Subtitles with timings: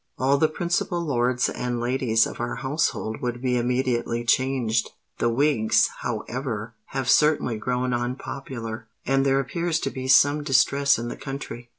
[0.17, 4.89] All the principal lords and ladies of our household would be immediately changed.
[5.19, 11.09] The Whigs, however, have certainly grown unpopular; and there appears to be some distress in
[11.09, 11.69] the country.